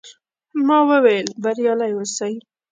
ما 0.67 0.77
وویل، 0.89 1.27
بریالي 1.43 1.89
اوسئ. 1.95 2.33